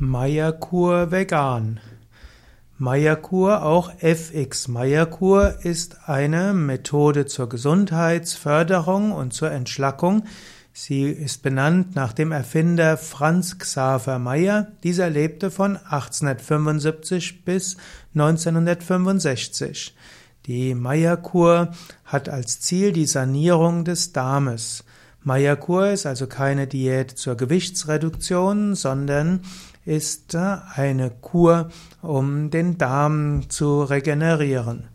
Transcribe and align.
Meierkur 0.00 1.10
vegan. 1.10 1.80
Meierkur, 2.76 3.64
auch 3.64 3.90
FX 3.98 4.68
Meierkur, 4.68 5.56
ist 5.64 6.08
eine 6.08 6.54
Methode 6.54 7.26
zur 7.26 7.48
Gesundheitsförderung 7.48 9.10
und 9.10 9.32
zur 9.32 9.50
Entschlackung. 9.50 10.22
Sie 10.72 11.02
ist 11.10 11.42
benannt 11.42 11.96
nach 11.96 12.12
dem 12.12 12.30
Erfinder 12.30 12.96
Franz 12.96 13.58
Xaver 13.58 14.20
Meyer. 14.20 14.68
Dieser 14.84 15.10
lebte 15.10 15.50
von 15.50 15.76
1875 15.76 17.44
bis 17.44 17.76
1965. 18.14 19.96
Die 20.46 20.76
Meierkur 20.76 21.72
hat 22.04 22.28
als 22.28 22.60
Ziel 22.60 22.92
die 22.92 23.06
Sanierung 23.06 23.84
des 23.84 24.12
Darmes. 24.12 24.84
Meierkur 25.24 25.90
ist 25.90 26.06
also 26.06 26.28
keine 26.28 26.68
Diät 26.68 27.10
zur 27.10 27.36
Gewichtsreduktion, 27.36 28.76
sondern 28.76 29.40
ist 29.88 30.36
eine 30.36 31.10
Kur, 31.10 31.70
um 32.02 32.50
den 32.50 32.76
Darm 32.76 33.48
zu 33.48 33.82
regenerieren. 33.82 34.88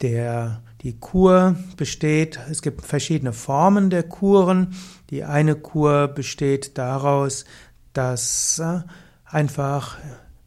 Der, 0.00 0.62
die 0.80 0.98
Kur 0.98 1.56
besteht, 1.76 2.40
es 2.50 2.62
gibt 2.62 2.86
verschiedene 2.86 3.34
Formen 3.34 3.90
der 3.90 4.04
Kuren. 4.04 4.74
Die 5.10 5.22
eine 5.22 5.54
Kur 5.54 6.08
besteht 6.08 6.78
daraus, 6.78 7.44
dass 7.92 8.62
einfach 9.26 9.98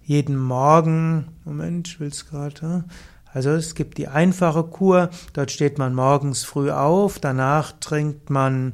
jeden 0.02 0.38
Morgen, 0.38 1.28
Moment, 1.46 1.90
ich 1.90 2.00
will 2.00 2.08
es 2.08 2.28
gerade, 2.28 2.86
also 3.32 3.52
es 3.52 3.76
gibt 3.76 4.00
die 4.00 4.08
einfache 4.08 4.64
Kur, 4.64 5.12
dort 5.34 5.52
steht 5.52 5.78
man 5.78 5.94
morgens 5.94 6.44
früh 6.44 6.72
auf, 6.72 7.20
danach 7.20 7.74
trinkt 7.80 8.32
man 8.32 8.74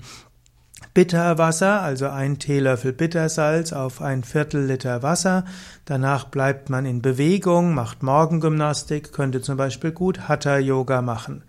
Bitterwasser, 0.96 1.82
also 1.82 2.08
ein 2.08 2.40
Teelöffel 2.40 2.94
Bittersalz 2.94 3.74
auf 3.74 4.02
ein 4.02 4.24
Viertel 4.24 4.66
Liter 4.66 5.04
Wasser. 5.04 5.44
Danach 5.84 6.24
bleibt 6.24 6.70
man 6.70 6.86
in 6.86 7.02
Bewegung, 7.02 7.74
macht 7.74 8.02
Morgengymnastik, 8.02 9.12
könnte 9.12 9.42
zum 9.42 9.58
Beispiel 9.58 9.92
gut 9.92 10.30
Hatha-Yoga 10.30 11.02
machen. 11.02 11.44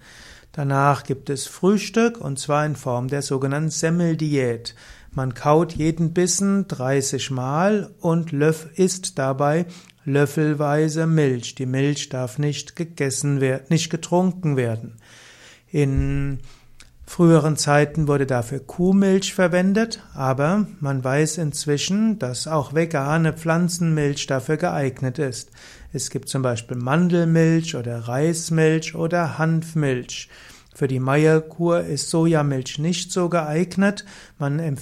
Danach 0.50 1.04
gibt 1.04 1.30
es 1.30 1.46
Frühstück 1.46 2.20
und 2.20 2.40
zwar 2.40 2.66
in 2.66 2.74
Form 2.74 3.06
der 3.06 3.22
sogenannten 3.22 3.70
Semmeldiät. 3.70 4.74
Man 5.12 5.32
kaut 5.32 5.74
jeden 5.74 6.12
Bissen 6.12 6.66
30 6.66 7.30
Mal 7.30 7.94
und 8.00 8.32
isst 8.32 9.16
dabei 9.16 9.66
löffelweise 10.04 11.06
Milch. 11.06 11.54
Die 11.54 11.66
Milch 11.66 12.08
darf 12.08 12.38
nicht 12.38 12.74
gegessen 12.74 13.40
werden, 13.40 13.66
nicht 13.68 13.90
getrunken 13.90 14.56
werden. 14.56 14.96
In 15.68 16.40
früheren 17.06 17.56
Zeiten 17.56 18.08
wurde 18.08 18.26
dafür 18.26 18.60
Kuhmilch 18.60 19.32
verwendet, 19.32 20.02
aber 20.14 20.66
man 20.80 21.02
weiß 21.02 21.38
inzwischen, 21.38 22.18
dass 22.18 22.48
auch 22.48 22.74
vegane 22.74 23.32
Pflanzenmilch 23.32 24.26
dafür 24.26 24.56
geeignet 24.56 25.18
ist. 25.18 25.50
Es 25.92 26.10
gibt 26.10 26.28
zum 26.28 26.42
Beispiel 26.42 26.76
Mandelmilch 26.76 27.76
oder 27.76 28.08
Reismilch 28.08 28.94
oder 28.94 29.38
Hanfmilch. 29.38 30.28
Für 30.76 30.88
die 30.88 31.00
Meierkur 31.00 31.80
ist 31.80 32.10
Sojamilch 32.10 32.78
nicht 32.78 33.10
so 33.10 33.30
geeignet. 33.30 34.04
Man, 34.38 34.76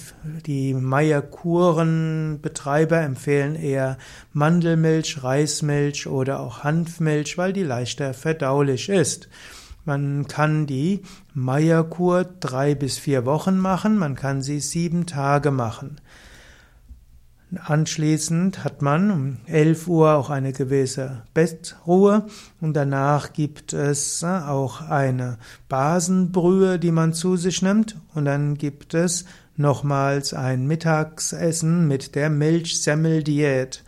die 0.45 0.73
Meierkurenbetreiber 0.73 2.99
empfehlen 2.99 3.55
eher 3.55 3.97
Mandelmilch, 4.33 5.23
Reismilch 5.23 6.07
oder 6.07 6.41
auch 6.41 6.65
Hanfmilch, 6.65 7.37
weil 7.37 7.53
die 7.53 7.63
leichter 7.63 8.13
verdaulich 8.13 8.89
ist. 8.89 9.29
Man 9.85 10.27
kann 10.27 10.65
die 10.65 11.03
Meierkur 11.33 12.23
drei 12.23 12.73
bis 12.73 12.97
vier 12.97 13.25
Wochen 13.25 13.57
machen, 13.57 13.97
man 13.97 14.15
kann 14.15 14.41
sie 14.41 14.59
sieben 14.59 15.05
Tage 15.05 15.51
machen. 15.51 16.01
Anschließend 17.63 18.63
hat 18.63 18.81
man 18.81 19.11
um 19.11 19.37
11 19.45 19.87
Uhr 19.87 20.15
auch 20.15 20.31
eine 20.31 20.51
gewisse 20.51 21.23
Bettruhe 21.33 22.25
und 22.59 22.73
danach 22.73 23.31
gibt 23.31 23.73
es 23.73 24.23
auch 24.23 24.81
eine 24.81 25.37
Basenbrühe, 25.69 26.79
die 26.79 26.91
man 26.91 27.13
zu 27.13 27.37
sich 27.37 27.61
nimmt 27.61 27.95
und 28.15 28.25
dann 28.25 28.57
gibt 28.57 28.95
es 28.95 29.25
nochmals 29.55 30.33
ein 30.33 30.65
Mittagsessen 30.65 31.87
mit 31.87 32.15
der 32.15 32.29
Milchsemmeldiät. 32.29 33.83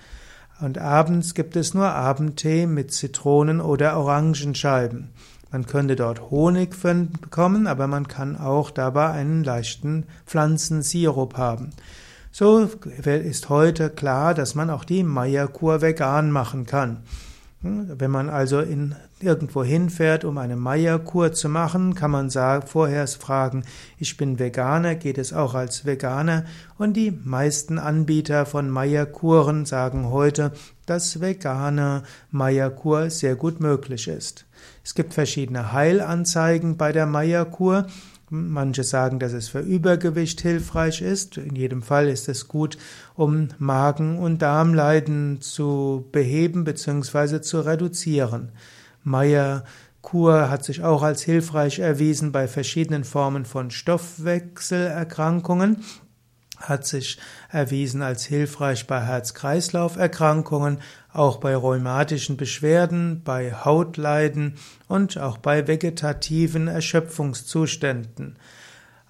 Und 0.59 0.77
abends 0.77 1.33
gibt 1.33 1.55
es 1.55 1.73
nur 1.73 1.87
Abendtee 1.87 2.67
mit 2.67 2.91
Zitronen- 2.91 3.61
oder 3.61 3.97
Orangenscheiben. 3.97 5.09
Man 5.57 5.65
könnte 5.65 5.95
dort 5.95 6.29
Honig 6.29 6.75
bekommen, 6.79 7.65
aber 7.65 7.87
man 7.87 8.07
kann 8.07 8.37
auch 8.37 8.69
dabei 8.69 9.09
einen 9.09 9.43
leichten 9.43 10.05
Pflanzensirup 10.27 11.35
haben. 11.35 11.71
So 12.31 12.69
ist 13.03 13.49
heute 13.49 13.89
klar, 13.89 14.35
dass 14.35 14.53
man 14.53 14.69
auch 14.69 14.83
die 14.83 15.01
Meierkur 15.01 15.81
vegan 15.81 16.29
machen 16.29 16.67
kann. 16.67 16.97
Wenn 17.61 18.11
man 18.11 18.29
also 18.29 18.59
in 18.59 18.95
irgendwo 19.19 19.63
hinfährt, 19.63 20.25
um 20.25 20.37
eine 20.37 20.55
Meierkur 20.55 21.33
zu 21.33 21.49
machen, 21.49 21.95
kann 21.95 22.11
man 22.11 22.29
sagen, 22.29 22.67
vorher 22.67 23.07
fragen, 23.07 23.63
ich 23.97 24.15
bin 24.15 24.37
Veganer, 24.37 24.93
geht 24.93 25.17
es 25.17 25.33
auch 25.33 25.55
als 25.55 25.85
Veganer? 25.87 26.45
Und 26.77 26.93
die 26.93 27.09
meisten 27.09 27.79
Anbieter 27.79 28.45
von 28.45 28.69
Meierkuren 28.69 29.65
sagen 29.65 30.11
heute, 30.11 30.51
dass 30.87 31.21
vegane 31.21 32.01
Meierkur 32.31 33.11
sehr 33.11 33.35
gut 33.35 33.59
möglich 33.59 34.07
ist. 34.07 34.45
Es 34.83 34.95
gibt 34.95 35.13
verschiedene 35.13 35.73
Heilanzeigen 35.73 36.77
bei 36.77 36.91
der 36.91 37.05
Meierkur. 37.05 37.85
Manche 38.29 38.83
sagen, 38.83 39.19
dass 39.19 39.33
es 39.33 39.49
für 39.49 39.59
Übergewicht 39.59 40.41
hilfreich 40.41 41.01
ist. 41.01 41.37
In 41.37 41.55
jedem 41.55 41.81
Fall 41.81 42.09
ist 42.09 42.27
es 42.27 42.47
gut, 42.47 42.77
um 43.15 43.49
Magen- 43.57 44.17
und 44.17 44.41
Darmleiden 44.41 45.41
zu 45.41 46.07
beheben 46.11 46.63
bzw. 46.63 47.41
zu 47.41 47.61
reduzieren. 47.61 48.51
Meierkur 49.03 50.49
hat 50.49 50.65
sich 50.65 50.83
auch 50.83 51.03
als 51.03 51.21
hilfreich 51.21 51.77
erwiesen 51.79 52.31
bei 52.31 52.47
verschiedenen 52.47 53.03
Formen 53.03 53.45
von 53.45 53.71
Stoffwechselerkrankungen 53.71 55.83
hat 56.59 56.85
sich 56.85 57.17
erwiesen 57.49 58.01
als 58.01 58.25
hilfreich 58.25 58.87
bei 58.87 59.01
Herz-Kreislauf-Erkrankungen, 59.01 60.79
auch 61.13 61.37
bei 61.37 61.55
rheumatischen 61.55 62.37
Beschwerden, 62.37 63.21
bei 63.23 63.53
Hautleiden 63.53 64.55
und 64.87 65.17
auch 65.17 65.37
bei 65.37 65.67
vegetativen 65.67 66.67
Erschöpfungszuständen. 66.67 68.37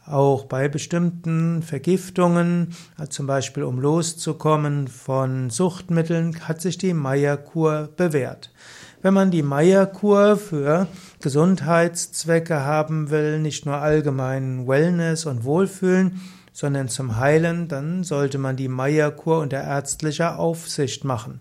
Auch 0.05 0.45
bei 0.45 0.69
bestimmten 0.69 1.61
Vergiftungen, 1.63 2.73
zum 3.09 3.27
Beispiel 3.27 3.63
um 3.63 3.79
loszukommen 3.79 4.87
von 4.87 5.49
Suchtmitteln, 5.49 6.47
hat 6.47 6.61
sich 6.61 6.77
die 6.77 6.93
Meierkur 6.93 7.89
bewährt. 7.97 8.53
Wenn 9.01 9.13
man 9.13 9.31
die 9.31 9.43
Meierkur 9.43 10.37
für 10.37 10.87
Gesundheitszwecke 11.21 12.61
haben 12.61 13.09
will, 13.09 13.39
nicht 13.39 13.65
nur 13.65 13.75
allgemein 13.75 14.65
Wellness 14.65 15.25
und 15.25 15.43
Wohlfühlen, 15.43 16.21
sondern 16.57 16.88
zum 16.88 17.18
Heilen, 17.18 17.68
dann 17.68 18.03
sollte 18.03 18.40
man 18.40 18.56
die 18.56 18.68
Meierkur 18.68 19.41
unter 19.41 19.62
ärztlicher 19.62 20.40
Aufsicht 20.40 21.03
machen. 21.03 21.40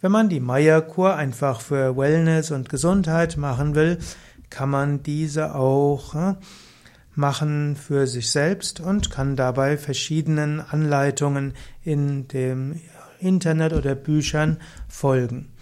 Wenn 0.00 0.10
man 0.10 0.28
die 0.28 0.40
Meierkur 0.40 1.14
einfach 1.14 1.60
für 1.60 1.96
Wellness 1.96 2.50
und 2.50 2.68
Gesundheit 2.68 3.36
machen 3.36 3.76
will, 3.76 3.98
kann 4.50 4.68
man 4.68 5.04
diese 5.04 5.54
auch 5.54 6.16
äh, 6.16 6.34
machen 7.14 7.76
für 7.76 8.08
sich 8.08 8.32
selbst 8.32 8.80
und 8.80 9.08
kann 9.12 9.36
dabei 9.36 9.78
verschiedenen 9.78 10.60
Anleitungen 10.60 11.54
in 11.84 12.26
dem 12.26 12.80
Internet 13.20 13.72
oder 13.72 13.94
Büchern 13.94 14.56
folgen. 14.88 15.52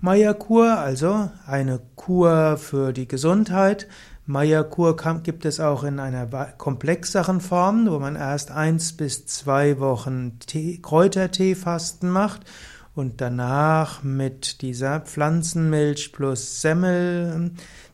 Meierkur, 0.00 0.78
also 0.78 1.30
eine 1.46 1.78
Kur 1.94 2.56
für 2.56 2.94
die 2.94 3.06
Gesundheit, 3.06 3.86
Meierkur 4.26 4.96
gibt 5.22 5.44
es 5.44 5.60
auch 5.60 5.84
in 5.84 6.00
einer 6.00 6.26
komplexeren 6.58 7.40
Form, 7.40 7.88
wo 7.88 8.00
man 8.00 8.16
erst 8.16 8.50
eins 8.50 8.92
bis 8.92 9.24
zwei 9.26 9.78
Wochen 9.78 10.40
Tee, 10.40 10.80
Kräuterteefasten 10.82 12.10
macht 12.10 12.40
und 12.96 13.20
danach 13.20 14.02
mit 14.02 14.62
dieser 14.62 15.00
Pflanzenmilch 15.00 16.12
plus 16.12 16.60
Semmel 16.60 17.52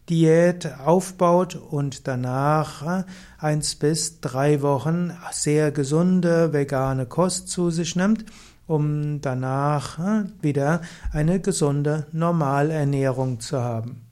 Diät 0.09 0.79
aufbaut 0.81 1.55
und 1.55 2.09
danach 2.09 3.01
äh, 3.01 3.05
eins 3.39 3.77
bis 3.77 4.21
drei 4.21 4.63
Wochen 4.63 5.13
sehr 5.31 5.71
gesunde 5.71 6.53
vegane 6.53 7.07
Kost 7.07 7.49
zu 7.49 7.71
sich 7.71 7.95
nimmt, 7.95 8.25
um 8.67 9.21
danach 9.21 9.99
äh, 9.99 10.25
wieder 10.41 10.81
eine 11.13 11.41
gesunde 11.41 12.07
Normalernährung 12.13 13.39
zu 13.39 13.61
haben. 13.61 14.12